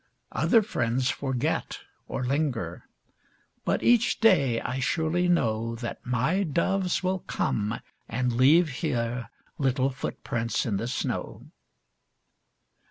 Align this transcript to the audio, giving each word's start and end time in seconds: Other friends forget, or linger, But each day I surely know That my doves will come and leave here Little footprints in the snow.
Other 0.31 0.63
friends 0.63 1.11
forget, 1.11 1.81
or 2.07 2.25
linger, 2.25 2.87
But 3.63 3.83
each 3.83 4.19
day 4.19 4.59
I 4.59 4.79
surely 4.79 5.27
know 5.27 5.75
That 5.75 6.03
my 6.03 6.41
doves 6.41 7.03
will 7.03 7.19
come 7.19 7.79
and 8.09 8.33
leave 8.33 8.69
here 8.81 9.29
Little 9.59 9.91
footprints 9.91 10.65
in 10.65 10.77
the 10.77 10.87
snow. 10.87 11.51